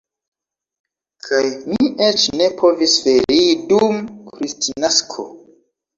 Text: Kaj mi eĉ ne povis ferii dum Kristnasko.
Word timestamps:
Kaj 1.27 1.41
mi 1.67 1.91
eĉ 2.07 2.25
ne 2.39 2.47
povis 2.63 2.97
ferii 3.05 3.55
dum 3.73 4.03
Kristnasko. 4.33 5.29